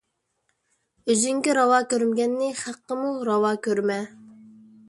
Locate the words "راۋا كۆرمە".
3.31-4.03